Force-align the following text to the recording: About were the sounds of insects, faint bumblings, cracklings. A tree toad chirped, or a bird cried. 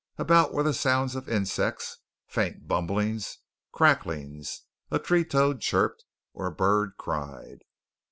About 0.17 0.51
were 0.51 0.63
the 0.63 0.73
sounds 0.73 1.13
of 1.13 1.29
insects, 1.29 1.99
faint 2.25 2.67
bumblings, 2.67 3.37
cracklings. 3.71 4.63
A 4.89 4.97
tree 4.97 5.23
toad 5.23 5.61
chirped, 5.61 6.05
or 6.33 6.47
a 6.47 6.51
bird 6.51 6.93
cried. 6.97 7.59